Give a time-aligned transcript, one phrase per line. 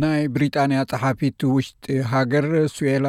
[0.00, 3.06] ናይ ብሪጣንያ ጸሓፊት ውሽጢ ሃገር ስዌላ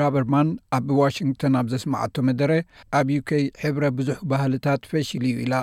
[0.00, 0.48] ራበርማን
[0.78, 2.50] ኣብዋሽንግቶን ኣብ ዘስማዓቶ መደረ
[2.98, 5.54] ኣብ ዩkይ ሕብረ ብዙሕ ባህልታት ፈሽሊ እዩ ኢላ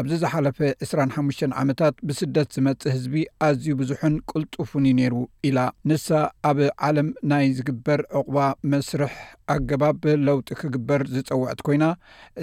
[0.00, 3.16] ኣብዚ ዝሓለፈ 25 ዓመታት ብስደት ዝመጽእ ህዝቢ
[3.46, 5.14] ኣዝዩ ብዙሕን ቅልጡፉን ዩ ነይሩ
[5.48, 5.58] ኢላ
[5.90, 6.08] ንሳ
[6.50, 8.38] ኣብ ዓለም ናይ ዝግበር ዕቕባ
[8.72, 9.14] መስርሕ
[9.54, 11.84] ኣገባብ ብለውጢ ክግበር ዝፀውዐት ኮይና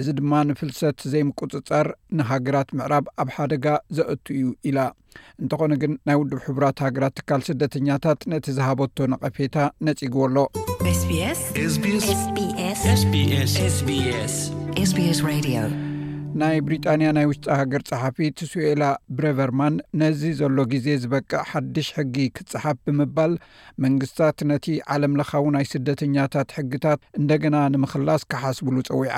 [0.00, 1.88] እዚ ድማ ንፍልሰት ዘይምቁፅጻር
[2.20, 3.66] ንሃገራት ምዕራብ ኣብ ሓደጋ
[4.00, 4.78] ዘአት እዩ ኢላ
[5.42, 9.56] እንተኾነ ግን ናይ ውድብ ሕቡራት ሃገራት ትካል ስደተኛታት ነቲ ዝሃበቶ ነቐፌታ
[9.86, 10.46] ነጺግዎ ኣሎ
[16.40, 18.84] ናይ ብሪጣንያ ናይ ውሽጢ ሃገር ፀሓፊ ትስኤላ
[19.16, 23.32] ብሬቨርማን ነዚ ዘሎ ግዜ ዝበቅዕ ሓድሽ ሕጊ ክትጸሓፍ ብምባል
[23.84, 29.16] መንግስታት ነቲ ዓለም ለኻዊ ናይ ስደተኛታት ሕግታት እንደገና ንምኽላስ ካሓስብሉ ፀዊዓ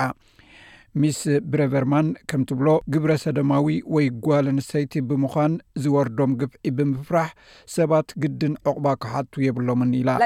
[1.03, 1.21] ሚስ
[1.53, 7.31] ብረቨርማን ከምት ብሎ ግብረ ሰደማዊ ወይ ጓል ኣንሰይቲ ብምዃን ዝወርዶም ግብዒ ብምፍራሕ
[7.77, 10.17] ሰባት ግድን ዕቕባ ካሓቱ የብሎምን ኢላ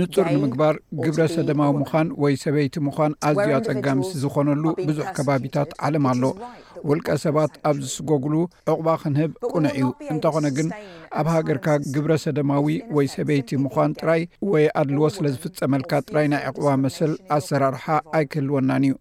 [0.00, 6.06] ንጹር ንምግባር ግብረ ሰደማዊ ምዃን ወይ ሰበይቲ ምዃን ኣዝዩ ጸጋ ምስ ዝኾነሉ ብዙሕ ከባቢታት ዓለም
[6.10, 6.22] ኣሎ
[6.88, 8.34] ውልቀ ሰባት ኣብ ዝስገግሉ
[8.72, 10.68] ዕቑባ ኽንህብ ቁኑዕ እዩ እንተኾነ ግን
[11.20, 12.66] ኣብ ሃገርካ ግብረ ሰደማዊ
[12.98, 17.86] ወይ ሰበይቲ ምዃን ጥራይ ወይ ኣድልዎ ስለ ዝፍጸመልካ ጥራይ ናይ ዕቑባ መስል ኣሰራርሓ
[18.18, 18.92] ኣይክህልወናን እዩ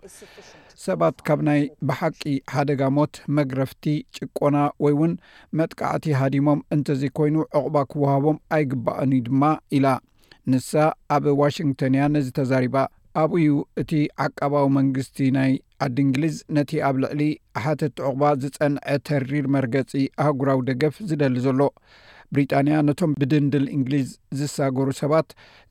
[0.86, 2.20] ሰባት ካብ ናይ ብሓቂ
[2.56, 3.84] ሃደጋ ሞት መግረፍቲ
[4.18, 5.14] ጭቆና ወይ እውን
[5.60, 9.44] መጥቃዕቲ ሃዲሞም እንተዘይኮይኑ ዕቑባ ክወሃቦም ኣይግባአን ዩ ድማ
[9.78, 9.88] ኢላ
[10.54, 10.72] ንሳ
[11.16, 12.76] ኣብ ዋሽንግቶን እያ ነዚ ተዛሪባ
[13.24, 13.54] ኣብዩ
[13.84, 13.92] እቲ
[14.26, 15.52] ዓቀባዊ መንግስቲ ናይ
[15.86, 17.22] ዓዲ እንግሊዝ ነቲ ኣብ ልዕሊ
[17.64, 19.92] ሓተት ዕቑባ ዝፀንዐ ተሪር መርገፂ
[20.24, 21.62] ኣህጉራዊ ደገፍ ዝደሊ ዘሎ
[22.34, 24.08] ብሪጣንያ ነቶም ብድንድል እንግሊዝ
[24.40, 25.28] ዝሳገሩ ሰባት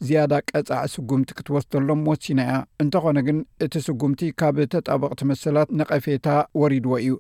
[0.07, 6.27] ዝያዳ ቀጻዕ ስጉምቲ ክትወስደሎም ሞሲና እያ እንተኾነ ግን እቲ ስጉምቲ ካብ ተጣበቕቲ መስላት ንቀፌታ
[6.61, 7.15] ወሪድዎ እዩ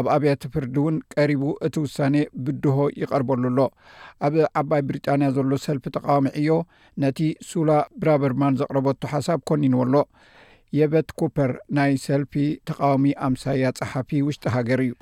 [0.00, 3.60] ኣብ ኣብያት ፍርዲ እውን ቀሪቡ እቲ ውሳኔ ብድሆ ይቐርበሉ ኣሎ
[4.28, 6.50] ኣብ ዓባይ ብሪጣንያ ዘሎ ሰልፊ ተቃዋሚ ዕዮ
[7.04, 7.20] ነቲ
[7.50, 7.70] ሱላ
[8.02, 9.94] ብራበርማን ዘቕረበቱ ሓሳብ ኮኒንዎ ኣሎ
[10.76, 12.34] የበት ኩፐር ናይ ሰልፊ
[12.68, 14.92] ተቃዋሚ ኣምሳያ ጸሓፊ ውሽጢ ሃገር እዩ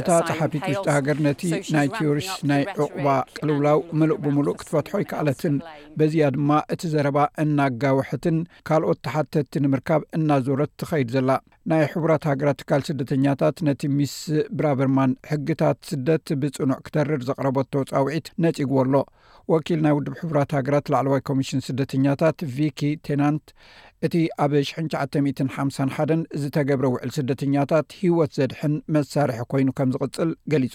[0.00, 1.40] እታ ጸሓፊት ውሽጢ ሃገር ነቲ
[1.76, 3.06] ናይ ቴዎርስ ናይ ዑቑባ
[3.36, 5.56] ቅልውላው ምሉእ ብምሉእ ክትፈትሖይ ካኣለትን
[6.00, 8.38] በዚያ ድማ እቲ ዘረባ እናጋውሕትን
[8.70, 11.30] ካልኦት ተሓተቲ ንምርካብ እናዞረት ትኸይዱ ዘላ
[11.70, 14.14] ናይ ሕቡራት ሃገራት ትካል ስደተኛታት ነቲ ሚስ
[14.58, 18.94] ብራበርማን ሕግታት ስደት ብጽኑዕ ክተርር ዘቕረበቶ ጻውዒት ነጺግዎ ኣሎ
[19.52, 23.44] ወኪል ናይ ውድብ ሕቡራት ሃገራት ላዕዋይ ኮሚሽን ስደተኛታት ቪኪ ቴናንት
[24.06, 24.14] እቲ
[24.44, 30.74] ኣብ 951 ዝተገብረ ውዕል ስደተኛታት ሂወት ዘድሕን መሳርሒ ኮይኑ ከም ዝቕጽል ገሊጹ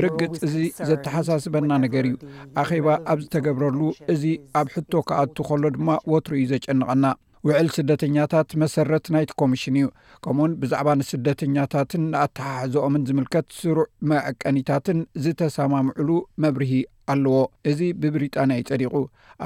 [0.00, 0.56] ብርግጽ እዚ
[0.90, 2.14] ዘተሓሳስበና ነገር እዩ
[2.62, 3.80] ኣኼባ ኣብ ዝተገብረሉ
[4.14, 4.24] እዚ
[4.60, 7.04] ኣብ ሕቶ ከኣቱ ከሎ ድማ ወትሩ እዩ ዘጨንቐና
[7.46, 9.86] ውዕል ስደተኛታት መሰረት ናይቲ ኮሚሽን እዩ
[10.24, 16.10] ከምኡውን ብዛዕባ ንስደተኛታትን ንኣተሓሕዞኦምን ዝምልከት ስሩዕ መዐቀኒታትን ዝተሰማምዑሉ
[16.42, 16.70] መብርሂ
[17.12, 17.38] ኣለዎ
[17.70, 18.94] እዚ ብብሪጣንያ እዩ ጸዲቁ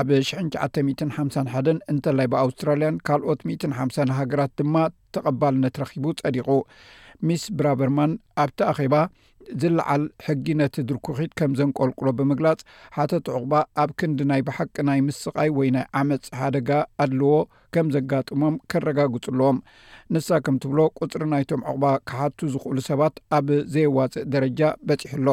[0.00, 4.76] ኣብ 951 እንተላይ ብኣውስትራልያን ካልኦት 150 ሃገራት ድማ
[5.14, 6.48] ተቐባል ነትረኪቡ ጸዲቁ
[7.28, 8.12] ሚስ ብራበርማን
[8.42, 8.94] ኣብቲ ኣኼባ
[9.62, 12.60] ዝለዓል ሕጊ ነቲ ድርኩኺት ከም ዘንቆልቁሎ ብምግላጽ
[12.96, 13.52] ሓተት ዕቑባ
[13.82, 16.70] ኣብ ክንዲ ናይ ብሓቂ ናይ ምስቃይ ወይ ናይ ዓመፅ ሓደጋ
[17.04, 17.32] ኣድለዎ
[17.76, 19.58] ከም ዘጋጥሞም ከረጋግፁ ኣለዎም
[20.16, 25.28] ንሳ ከምትብሎ ቁፅሪ ናይቶም ዕቑባ ክሓቱ ዝክእሉ ሰባት ኣብ ዘየዋፅእ ደረጃ በፂሕ ኣሎ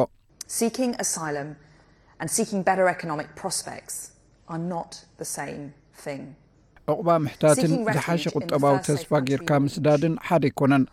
[6.84, 10.84] ዕቝባ ምሕታትን ዝሓሸ ቝጠባዊ ተስፋ ጌይርካ ምስዳድን ሓደ ኣይኮነን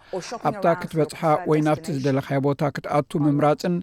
[0.49, 3.75] ኣብታ ክትበጽሓ ወይ ናብቲ ዝደለኻይ ቦታ ክትኣቱ ምምራፅን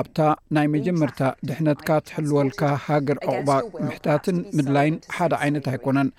[0.00, 0.18] ኣብታ
[0.58, 1.20] ናይ መጀመርታ
[1.50, 3.50] ድሕነትካ ትሕልወልካ ሃገር ዕቕባ
[3.86, 6.10] ምሕታትን ምድላይን ሓደ ዓይነት ኣይኮነን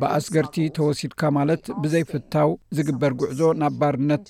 [0.00, 4.26] ብኣስገርቲ ተወሲድካ ማለት ብዘይፍታው ዝግበር ጉዕዞ ናብ ባርነት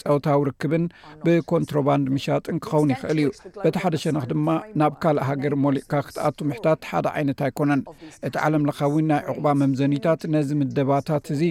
[0.00, 0.84] ፀውታዊ ርክብን
[1.24, 3.28] ብኮንትሮባንድ ምሻጥን ክኸውን ይክእል እዩ
[3.64, 4.48] በቲ ሓደ ሸነክ ድማ
[4.82, 7.82] ናብ ካልእ ሃገር ሞሊእካ ክትኣቱ ምሕታት ሓደ ዓይነት ኣይኮነን
[8.28, 11.42] እቲ ዓለም ለካዊ ናይ ዕቁባ መምዘኒታት ነዚ ምደባታት እዚ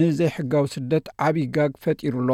[0.00, 2.32] ንዘይሕጋው ስደት ዓብይ ጋግ ፈጢሩ ሎ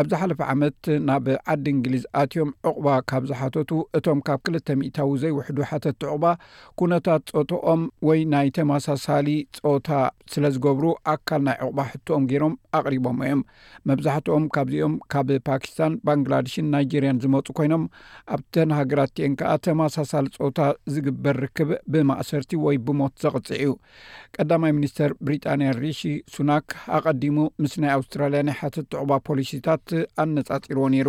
[0.00, 5.58] ኣብዛ ሓለፈ ዓመት ናብ ዓዲ እንግሊዝ ኣትዮም ዕቑባ ካብ ዝሓተቱ እቶም ካብ ክልተ ሚታዊ ዘይውሕዱ
[5.70, 6.24] ሓተት ዕቁባ
[6.80, 9.28] ኩነታት ፆትኦም ወይ ናይ ተመሳሳሊ
[9.66, 9.88] ፆታ
[10.32, 10.84] ስለ ዝገብሩ
[11.14, 12.56] ኣካል ናይ ዕቁባ ሕትኦም ገይሮም
[12.88, 13.40] ኣሪቦዎ እዮም
[13.88, 17.84] መብዛሕትኦም ካብዚኦም ካብ ፓኪስታን ባንግላድሽን ናይጀርያን ዝመፁ ኮይኖም
[18.36, 20.58] ኣብተን ሃገራት አን ከዓ ተማሳሳሊ ፆታ
[20.94, 23.72] ዝግበር ርክብ ብማእሰርቲ ወይ ብሞት ዘቕፅዕ ዩ
[24.38, 26.02] ቀዳማይ ሚኒስተር ብሪጣንያ ሪሺ
[26.36, 29.86] ሱናክ ኣቀዲሙ ምስ ናይ ኣውስትራልያ ናይ ሓትት ተዑባ ፖሊሲታት
[30.24, 31.08] ኣነፃፂርዎ ነይሩ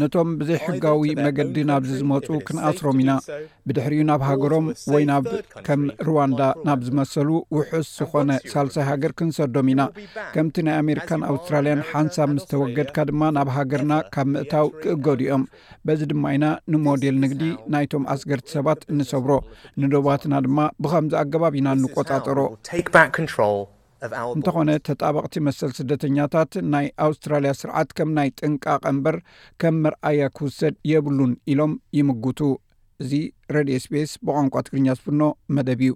[0.00, 3.12] ነቶም ብዘይ ሕጋዊ መገዲ ናብዚ ዝመፁ ክንኣስሮም ኢና
[3.66, 5.24] ብድሕሪዩ ናብ ሃገሮም ወይ ናብ
[5.66, 9.82] ከም ሩዋንዳ ናብ ዝመሰሉ ውሑስ ዝኾነ ሳልሳይ ሃገር ክንሰዶም ኢና
[10.34, 15.44] ከምቲ ናይ ኣሜሪካን ኣውስትራልያን ሓንሳብ ምስተወገድካ ድማ ናብ ሃገርና ካብ ምእታው ክእገዱ እዮም
[15.88, 17.42] በዚ ድማ ኢና ንሞዴል ንግዲ
[17.74, 19.32] ናይቶም ኣስገርቲ ሰባት እንሰብሮ
[19.82, 22.38] ንደባትና ድማ ብከምዚ ኣገባብ ኢና ንቈጻፀሮ
[24.36, 29.16] እንተኾነ ተጣበቅቲ መሰል ስደተኛታት ናይ ኣውስትራልያ ስርዓት ከም ናይ ጥንቃቀእንበር
[29.62, 32.40] ከም መርኣያ ክውሰድ የብሉን ኢሎም ይምግቱ
[33.04, 33.12] እዚ
[33.56, 35.22] ሬድዮ ስፔስ ብቋንቋ ትግርኛ ዝፍኖ
[35.56, 35.92] መደብ እዩ